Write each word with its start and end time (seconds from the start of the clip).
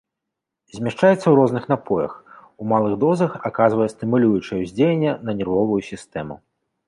Змяшчаецца 0.77 1.17
ў 1.29 1.33
розных 1.39 1.67
напоях, 1.73 2.13
у 2.63 2.71
малых 2.71 2.93
дозах 3.05 3.31
аказвае 3.51 3.87
стымулюючае 3.95 4.59
ўздзеянне 4.65 5.11
на 5.29 5.39
нервовую 5.43 5.81
сістэму. 5.93 6.35